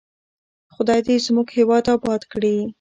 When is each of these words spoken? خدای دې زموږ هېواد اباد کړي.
خدای 0.73 0.99
دې 1.07 1.15
زموږ 1.25 1.47
هېواد 1.57 1.85
اباد 1.95 2.21
کړي. 2.31 2.55